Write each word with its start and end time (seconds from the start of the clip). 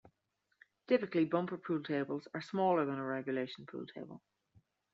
Typically 0.87 1.25
bumper 1.25 1.59
pool 1.59 1.83
tables 1.83 2.27
are 2.33 2.41
smaller 2.41 2.87
than 2.87 2.97
a 2.97 3.05
regulation 3.05 3.67
pool 3.67 3.85
table. 3.85 4.23